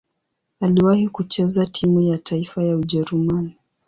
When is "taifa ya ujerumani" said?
2.17-3.55